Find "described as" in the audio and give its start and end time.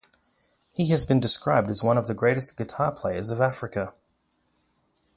1.19-1.83